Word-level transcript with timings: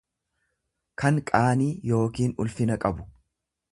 kan 1.01 1.19
qaanii 1.31 1.69
yookiin 1.93 2.33
ulfina 2.47 2.79
qabu. 2.87 3.07